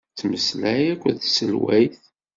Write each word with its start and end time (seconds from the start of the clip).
Temmeslay 0.19 0.83
akked 0.93 1.17
tselwayt. 1.19 1.99